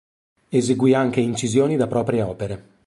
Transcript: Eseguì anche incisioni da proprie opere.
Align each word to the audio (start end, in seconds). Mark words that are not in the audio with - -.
Eseguì 0.49 0.95
anche 0.95 1.19
incisioni 1.21 1.75
da 1.75 1.85
proprie 1.85 2.23
opere. 2.23 2.65